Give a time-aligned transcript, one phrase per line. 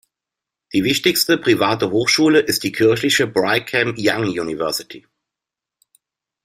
[0.73, 5.05] Die wichtigste private Hochschule ist die kirchliche Brigham Young University.